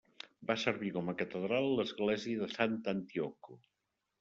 Va 0.51 0.53
servir 0.61 0.89
com 0.95 1.11
a 1.13 1.15
catedral 1.19 1.69
l'església 1.81 2.41
de 2.41 2.49
Sant'Antioco. 2.57 3.63